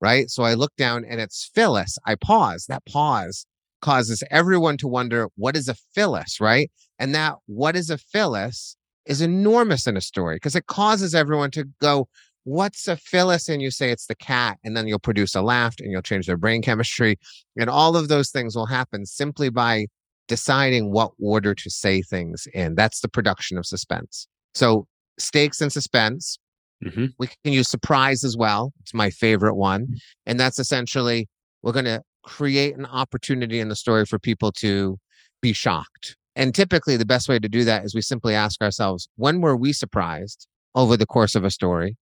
[0.00, 0.30] right?
[0.30, 1.98] So I look down and it's Phyllis.
[2.06, 2.66] I pause.
[2.68, 3.44] That pause
[3.82, 6.70] causes everyone to wonder what is a Phyllis, right?
[6.98, 11.50] And that what is a Phyllis is enormous in a story because it causes everyone
[11.52, 12.08] to go,
[12.44, 13.48] what's a Phyllis?
[13.48, 16.26] And you say it's the cat, and then you'll produce a laugh and you'll change
[16.26, 17.18] their brain chemistry.
[17.58, 19.86] And all of those things will happen simply by
[20.28, 22.74] deciding what order to say things in.
[22.74, 24.28] That's the production of suspense.
[24.54, 24.86] So
[25.18, 26.38] stakes and suspense.
[26.84, 27.06] Mm-hmm.
[27.18, 28.72] We can use surprise as well.
[28.80, 29.88] It's my favorite one.
[30.26, 31.28] And that's essentially
[31.62, 34.98] we're going to create an opportunity in the story for people to
[35.40, 36.16] be shocked.
[36.36, 39.56] And typically, the best way to do that is we simply ask ourselves, when were
[39.56, 41.96] we surprised over the course of a story?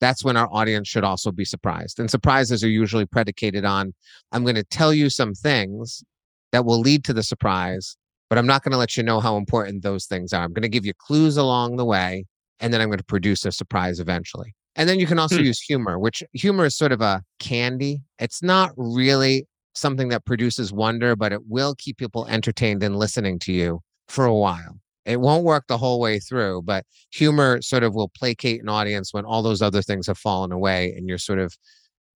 [0.00, 2.00] That's when our audience should also be surprised.
[2.00, 3.94] And surprises are usually predicated on
[4.32, 6.02] I'm going to tell you some things
[6.50, 7.96] that will lead to the surprise,
[8.28, 10.42] but I'm not going to let you know how important those things are.
[10.42, 12.24] I'm going to give you clues along the way,
[12.60, 14.54] and then I'm going to produce a surprise eventually.
[14.74, 15.44] And then you can also hmm.
[15.44, 18.00] use humor, which humor is sort of a candy.
[18.18, 23.38] It's not really something that produces wonder, but it will keep people entertained and listening
[23.40, 24.78] to you for a while.
[25.04, 29.12] It won't work the whole way through, but humor sort of will placate an audience
[29.12, 31.56] when all those other things have fallen away and you're sort of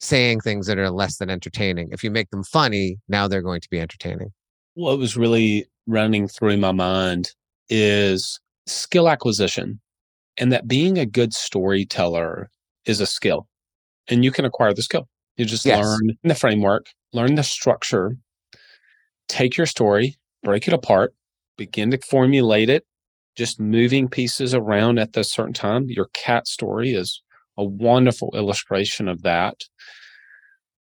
[0.01, 1.89] saying things that are less than entertaining.
[1.91, 4.33] If you make them funny, now they're going to be entertaining.
[4.75, 7.33] What was really running through my mind
[7.69, 9.81] is skill acquisition
[10.37, 12.51] and that being a good storyteller
[12.85, 13.49] is a skill
[14.09, 15.09] and you can acquire the skill.
[15.37, 15.85] You just yes.
[15.85, 18.17] learn the framework, learn the structure,
[19.29, 21.15] take your story, break it apart,
[21.59, 22.85] begin to formulate it,
[23.37, 25.87] just moving pieces around at a certain time.
[25.89, 27.23] Your cat story is
[27.57, 29.65] a wonderful illustration of that.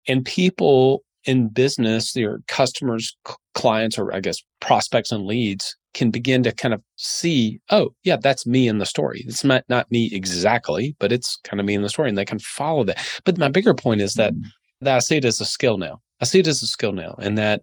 [0.08, 3.15] And people in business, your customers,
[3.53, 8.17] clients, or I guess prospects and leads can begin to kind of see, oh, yeah,
[8.17, 9.23] that's me in the story.
[9.27, 12.25] It's not, not me exactly, but it's kind of me in the story and they
[12.25, 13.21] can follow that.
[13.25, 14.47] But my bigger point is that, mm-hmm.
[14.81, 16.01] that I see it as a skill now.
[16.19, 17.15] I see it as a skill now.
[17.19, 17.61] And that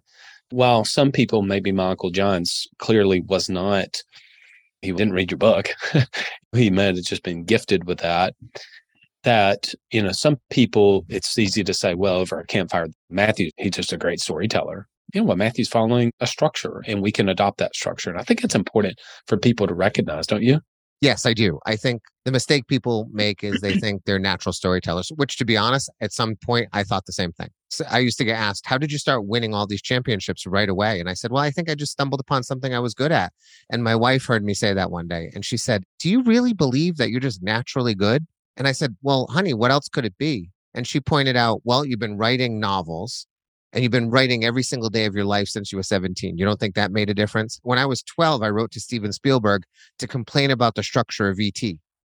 [0.49, 4.01] while some people, maybe my Uncle John's clearly was not,
[4.81, 5.69] he didn't read your book.
[6.53, 8.33] he might have just been gifted with that
[9.23, 13.71] that you know some people it's easy to say well over a campfire matthew he's
[13.71, 17.57] just a great storyteller you know what matthew's following a structure and we can adopt
[17.59, 18.09] that structure.
[18.09, 20.59] And i think it's important for people to recognize don't you?
[21.01, 21.59] Yes i do.
[21.65, 25.57] I think the mistake people make is they think they're natural storytellers which to be
[25.57, 27.49] honest at some point i thought the same thing.
[27.69, 30.69] So i used to get asked how did you start winning all these championships right
[30.69, 30.99] away?
[30.99, 33.33] And i said well i think i just stumbled upon something i was good at.
[33.71, 36.53] And my wife heard me say that one day and she said do you really
[36.53, 38.25] believe that you're just naturally good?
[38.57, 40.51] And I said, Well, honey, what else could it be?
[40.73, 43.27] And she pointed out, Well, you've been writing novels
[43.73, 46.37] and you've been writing every single day of your life since you were 17.
[46.37, 47.59] You don't think that made a difference?
[47.63, 49.63] When I was 12, I wrote to Steven Spielberg
[49.99, 51.61] to complain about the structure of ET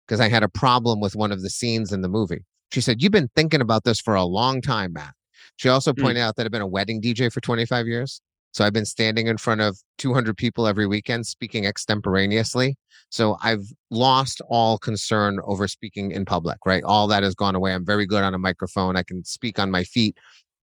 [0.08, 2.44] because I had a problem with one of the scenes in the movie.
[2.72, 5.14] She said, You've been thinking about this for a long time, Matt.
[5.58, 6.02] She also hmm.
[6.02, 6.26] pointed mm.
[6.26, 8.22] out that I've been a wedding DJ for 25 years.
[8.52, 12.78] So I've been standing in front of 200 people every weekend speaking extemporaneously.
[13.10, 16.82] So I've lost all concern over speaking in public, right?
[16.86, 17.74] All that has gone away.
[17.74, 18.96] I'm very good on a microphone.
[18.96, 20.18] I can speak on my feet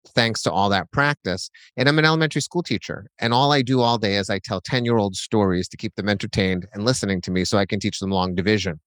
[0.09, 1.51] thanks to all that practice.
[1.77, 3.07] And I'm an elementary school teacher.
[3.19, 5.95] And all I do all day is I tell 10 year old stories to keep
[5.95, 8.81] them entertained and listening to me so I can teach them long division.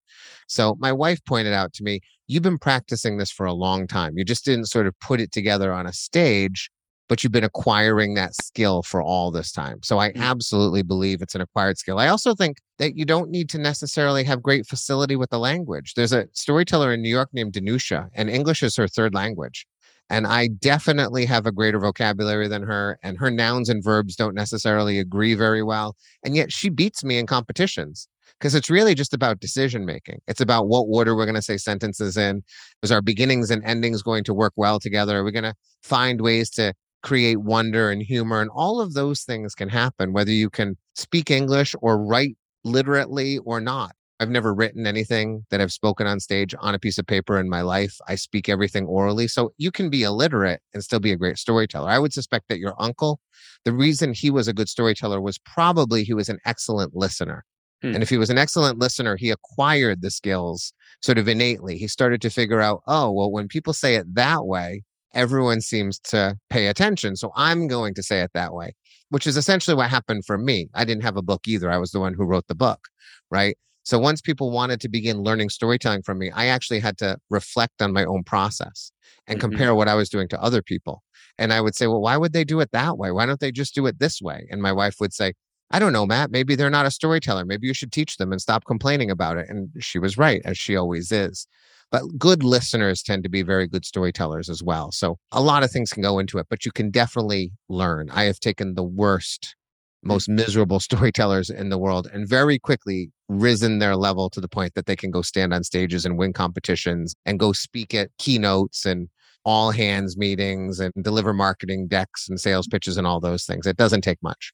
[0.47, 4.17] So my wife pointed out to me, You've been practicing this for a long time.
[4.17, 6.69] You just didn't sort of put it together on a stage
[7.07, 9.79] but you've been acquiring that skill for all this time.
[9.83, 10.21] So I mm.
[10.21, 11.99] absolutely believe it's an acquired skill.
[11.99, 15.93] I also think that you don't need to necessarily have great facility with the language.
[15.93, 19.65] There's a storyteller in New York named Danusia, and English is her third language.
[20.09, 24.35] And I definitely have a greater vocabulary than her, and her nouns and verbs don't
[24.35, 25.95] necessarily agree very well.
[26.23, 28.07] And yet she beats me in competitions.
[28.39, 30.19] because it's really just about decision making.
[30.27, 32.43] It's about what order we're going to say sentences in.
[32.83, 35.17] Is our beginnings and endings going to work well together?
[35.17, 38.41] Are we going to find ways to create wonder and humor?
[38.41, 43.39] And all of those things can happen, whether you can speak English or write literately
[43.39, 43.93] or not.
[44.19, 47.49] I've never written anything that I've spoken on stage on a piece of paper in
[47.49, 47.97] my life.
[48.07, 49.27] I speak everything orally.
[49.27, 51.89] So you can be illiterate and still be a great storyteller.
[51.89, 53.19] I would suspect that your uncle,
[53.63, 57.45] the reason he was a good storyteller was probably he was an excellent listener.
[57.83, 57.93] Hmm.
[57.93, 61.77] And if he was an excellent listener, he acquired the skills sort of innately.
[61.77, 65.99] He started to figure out, oh, well, when people say it that way, everyone seems
[65.99, 67.15] to pay attention.
[67.15, 68.75] So I'm going to say it that way,
[69.09, 70.69] which is essentially what happened for me.
[70.73, 71.69] I didn't have a book either.
[71.71, 72.87] I was the one who wrote the book,
[73.29, 73.57] right?
[73.87, 77.81] So once people wanted to begin learning storytelling from me, I actually had to reflect
[77.81, 78.91] on my own process
[79.27, 79.49] and mm-hmm.
[79.49, 81.03] compare what I was doing to other people.
[81.37, 83.11] And I would say, well, why would they do it that way?
[83.11, 84.45] Why don't they just do it this way?
[84.51, 85.35] And my wife would say,
[85.71, 86.31] I don't know, Matt.
[86.31, 87.45] Maybe they're not a storyteller.
[87.45, 89.47] Maybe you should teach them and stop complaining about it.
[89.47, 91.47] And she was right, as she always is.
[91.89, 94.91] But good listeners tend to be very good storytellers as well.
[94.91, 98.09] So a lot of things can go into it, but you can definitely learn.
[98.09, 99.55] I have taken the worst
[100.03, 104.73] most miserable storytellers in the world and very quickly risen their level to the point
[104.75, 108.85] that they can go stand on stages and win competitions and go speak at keynotes
[108.85, 109.09] and
[109.45, 113.65] all hands meetings and deliver marketing decks and sales pitches and all those things.
[113.65, 114.51] It doesn't take much.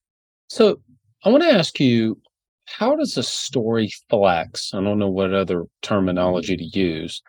[0.49, 0.79] So
[1.23, 2.21] I want to ask you,
[2.65, 4.73] how does a story flex?
[4.73, 7.21] I don't know what other terminology to use.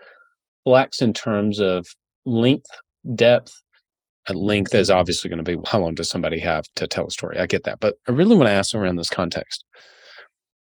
[0.64, 1.86] Flex in terms of
[2.26, 2.70] length,
[3.14, 3.63] depth,
[4.32, 7.38] length is obviously going to be how long does somebody have to tell a story?
[7.38, 7.80] I get that.
[7.80, 9.64] But I really want to ask around this context.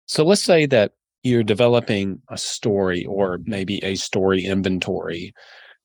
[0.07, 0.93] So let's say that
[1.23, 5.33] you're developing a story or maybe a story inventory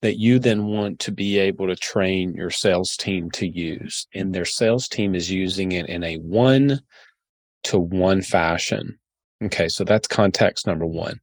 [0.02, 4.06] that you then want to be able to train your sales team to use.
[4.14, 6.80] And their sales team is using it in a one
[7.64, 8.98] to one fashion.
[9.42, 11.20] Okay, so that's context number one.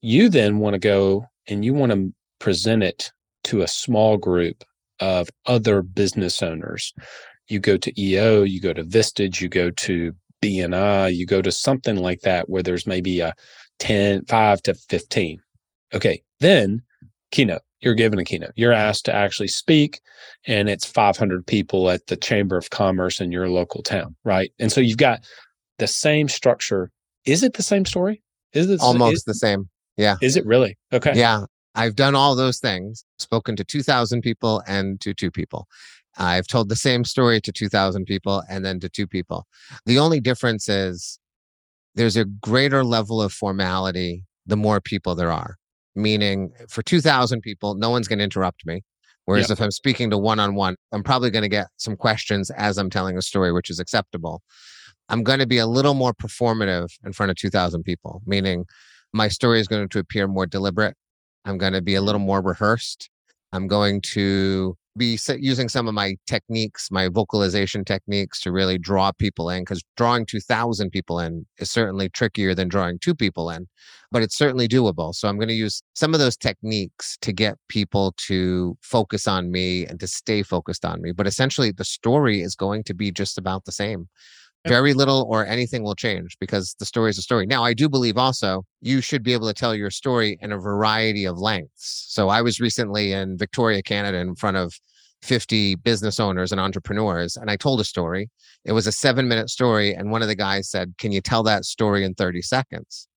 [0.00, 3.12] You then want to go and you want to present it
[3.44, 4.64] to a small group
[5.00, 6.92] of other business owners.
[7.48, 11.50] You go to EO, you go to Vistage, you go to BNI, you go to
[11.50, 13.34] something like that where there's maybe a
[13.78, 15.40] 10, 5 to 15.
[15.94, 16.22] Okay.
[16.40, 16.82] Then
[17.30, 18.52] keynote, you're given a keynote.
[18.56, 20.00] You're asked to actually speak
[20.46, 24.14] and it's 500 people at the Chamber of Commerce in your local town.
[24.24, 24.52] Right.
[24.58, 25.20] And so you've got
[25.78, 26.90] the same structure.
[27.24, 28.22] Is it the same story?
[28.52, 29.68] Is it almost is, the same?
[29.96, 30.16] Yeah.
[30.20, 30.76] Is it really?
[30.92, 31.12] Okay.
[31.14, 31.44] Yeah.
[31.78, 35.68] I've done all those things, spoken to 2,000 people and to two people.
[36.18, 39.46] I've told the same story to 2,000 people and then to two people.
[39.86, 41.20] The only difference is
[41.94, 45.54] there's a greater level of formality the more people there are.
[45.94, 48.82] Meaning, for 2,000 people, no one's going to interrupt me.
[49.26, 49.58] Whereas yep.
[49.58, 52.76] if I'm speaking to one on one, I'm probably going to get some questions as
[52.76, 54.42] I'm telling a story, which is acceptable.
[55.08, 58.64] I'm going to be a little more performative in front of 2,000 people, meaning
[59.12, 60.96] my story is going to appear more deliberate.
[61.48, 63.08] I'm going to be a little more rehearsed.
[63.52, 69.12] I'm going to be using some of my techniques, my vocalization techniques to really draw
[69.12, 73.66] people in because drawing 2000 people in is certainly trickier than drawing two people in,
[74.10, 75.14] but it's certainly doable.
[75.14, 79.50] So I'm going to use some of those techniques to get people to focus on
[79.50, 81.12] me and to stay focused on me.
[81.12, 84.08] But essentially, the story is going to be just about the same
[84.68, 87.46] very little or anything will change because the story is a story.
[87.46, 90.58] Now, I do believe also you should be able to tell your story in a
[90.58, 92.06] variety of lengths.
[92.08, 94.72] So I was recently in Victoria, Canada, in front of
[95.22, 98.30] 50 business owners and entrepreneurs, and I told a story.
[98.64, 99.94] It was a seven minute story.
[99.94, 103.08] And one of the guys said, Can you tell that story in 30 seconds?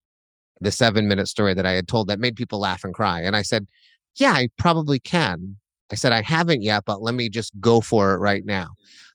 [0.62, 3.22] The seven minute story that I had told that made people laugh and cry.
[3.22, 3.68] And I said,
[4.16, 5.58] Yeah, I probably can.
[5.92, 8.70] I said, I haven't yet, but let me just go for it right now.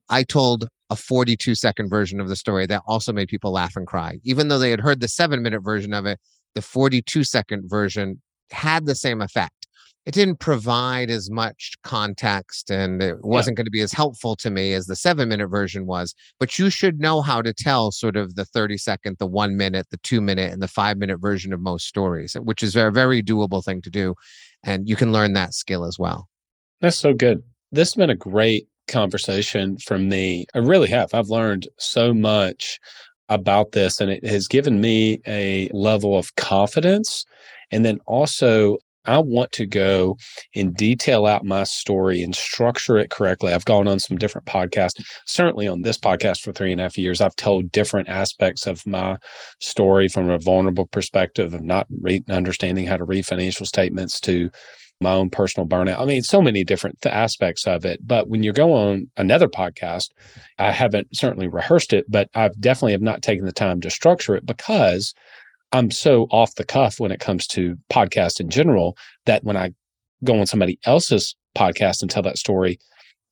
[0.09, 3.87] I told a 42 second version of the story that also made people laugh and
[3.87, 4.19] cry.
[4.23, 6.19] Even though they had heard the seven minute version of it,
[6.55, 8.21] the 42 second version
[8.51, 9.53] had the same effect.
[10.07, 13.57] It didn't provide as much context and it wasn't yeah.
[13.57, 16.15] going to be as helpful to me as the seven minute version was.
[16.39, 19.89] But you should know how to tell sort of the 30 second, the one minute,
[19.91, 23.21] the two minute, and the five minute version of most stories, which is a very
[23.21, 24.15] doable thing to do.
[24.63, 26.29] And you can learn that skill as well.
[26.81, 27.43] That's so good.
[27.73, 30.47] This has been a great conversation from me.
[30.55, 31.15] I really have.
[31.15, 32.79] I've learned so much
[33.29, 37.25] about this and it has given me a level of confidence.
[37.71, 40.17] And then also, I want to go
[40.55, 43.53] and detail out my story and structure it correctly.
[43.53, 46.99] I've gone on some different podcasts, certainly on this podcast for three and a half
[46.99, 47.21] years.
[47.21, 49.17] I've told different aspects of my
[49.61, 54.51] story from a vulnerable perspective of not re- understanding how to read financial statements to
[55.01, 55.99] my own personal burnout.
[55.99, 58.01] I mean, so many different th- aspects of it.
[58.07, 60.11] But when you go on another podcast,
[60.59, 64.35] I haven't certainly rehearsed it, but I've definitely have not taken the time to structure
[64.35, 65.15] it because
[65.73, 69.73] I'm so off the cuff when it comes to podcasts in general that when I
[70.25, 72.79] go on somebody else's podcast and tell that story,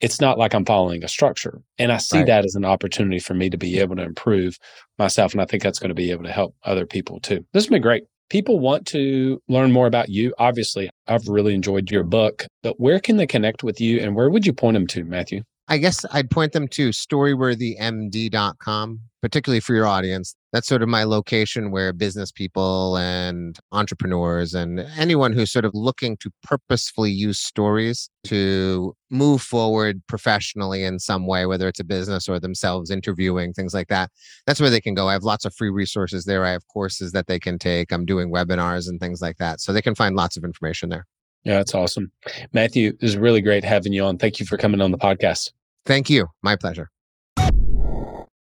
[0.00, 1.62] it's not like I'm following a structure.
[1.78, 2.26] And I see right.
[2.26, 4.58] that as an opportunity for me to be able to improve
[4.98, 5.32] myself.
[5.32, 7.46] And I think that's going to be able to help other people too.
[7.52, 11.90] This has been great people want to learn more about you, obviously, I've really enjoyed
[11.90, 14.86] your book, but where can they connect with you and where would you point them
[14.88, 15.42] to, Matthew?
[15.66, 20.36] I guess I'd point them to storyworthymd.com, particularly for your audience.
[20.52, 25.72] That's sort of my location where business people and entrepreneurs and anyone who's sort of
[25.74, 31.84] looking to purposefully use stories to move forward professionally in some way, whether it's a
[31.84, 34.10] business or themselves interviewing, things like that.
[34.46, 35.08] That's where they can go.
[35.08, 36.44] I have lots of free resources there.
[36.44, 37.90] I have courses that they can take.
[37.90, 39.62] I'm doing webinars and things like that.
[39.62, 41.06] So they can find lots of information there.
[41.44, 42.10] Yeah, that's awesome.
[42.52, 44.18] Matthew, it was really great having you on.
[44.18, 45.52] Thank you for coming on the podcast.
[45.84, 46.28] Thank you.
[46.42, 46.90] My pleasure.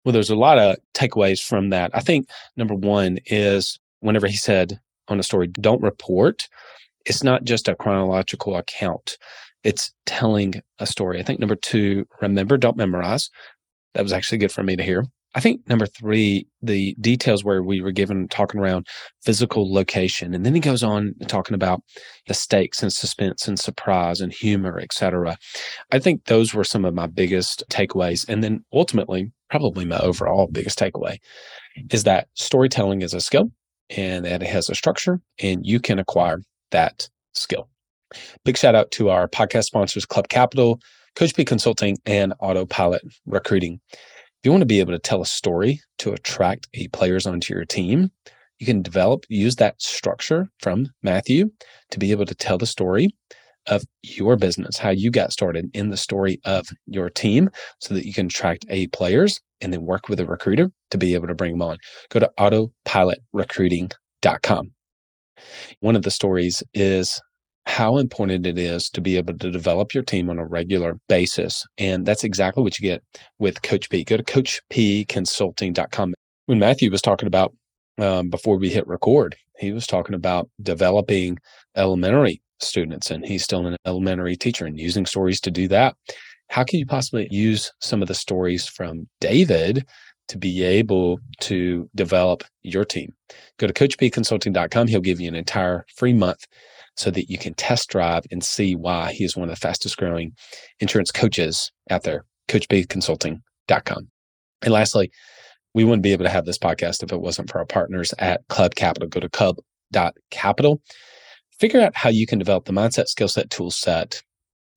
[0.04, 1.90] Well, there's a lot of takeaways from that.
[1.94, 6.48] I think number one is whenever he said on a story, don't report,
[7.04, 9.16] it's not just a chronological account,
[9.64, 11.20] it's telling a story.
[11.20, 13.30] I think number two, remember, don't memorize.
[13.94, 15.04] That was actually good for me to hear.
[15.38, 18.88] I think number three, the details where we were given talking around
[19.22, 20.34] physical location.
[20.34, 21.80] And then he goes on talking about
[22.26, 25.38] the stakes and suspense and surprise and humor, etc.
[25.92, 28.28] I think those were some of my biggest takeaways.
[28.28, 31.18] And then ultimately, probably my overall biggest takeaway
[31.92, 33.52] is that storytelling is a skill
[33.90, 37.68] and that it has a structure and you can acquire that skill.
[38.44, 40.80] Big shout out to our podcast sponsors, Club Capital,
[41.14, 43.78] Coach P Consulting, and Autopilot Recruiting.
[44.40, 47.52] If you want to be able to tell a story to attract A players onto
[47.52, 48.12] your team,
[48.60, 51.50] you can develop, use that structure from Matthew
[51.90, 53.10] to be able to tell the story
[53.66, 58.06] of your business, how you got started in the story of your team so that
[58.06, 61.34] you can attract A players and then work with a recruiter to be able to
[61.34, 61.78] bring them on.
[62.10, 64.70] Go to autopilotrecruiting.com.
[65.80, 67.20] One of the stories is
[67.68, 71.66] how important it is to be able to develop your team on a regular basis.
[71.76, 73.02] And that's exactly what you get
[73.38, 74.04] with Coach P.
[74.04, 76.14] Go to coachpconsulting.com.
[76.46, 77.54] When Matthew was talking about
[77.98, 81.38] um, before we hit record, he was talking about developing
[81.76, 85.94] elementary students, and he's still an elementary teacher and using stories to do that.
[86.48, 89.84] How can you possibly use some of the stories from David
[90.28, 93.12] to be able to develop your team?
[93.58, 94.86] Go to coachpconsulting.com.
[94.86, 96.46] He'll give you an entire free month
[96.98, 99.96] so that you can test drive and see why he is one of the fastest
[99.96, 100.32] growing
[100.80, 104.08] insurance coaches out there, coachpconsulting.com.
[104.62, 105.10] And lastly,
[105.74, 108.40] we wouldn't be able to have this podcast if it wasn't for our partners at
[108.48, 109.08] Club Capital.
[109.08, 110.82] Go to club.capital.
[111.60, 114.22] Figure out how you can develop the mindset, skill set, tool set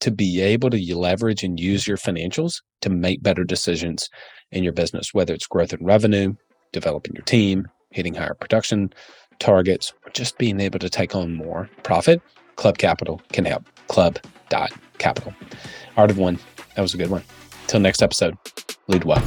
[0.02, 4.10] to be able to leverage and use your financials to make better decisions
[4.52, 6.34] in your business, whether it's growth in revenue,
[6.72, 8.92] developing your team, hitting higher production
[9.42, 12.22] targets, or just being able to take on more profit,
[12.56, 13.66] Club Capital can help.
[13.90, 15.34] Club.capital.
[15.98, 16.40] Art of One.
[16.76, 17.24] That was a good one.
[17.68, 18.38] Till next episode,
[18.88, 19.22] lead well.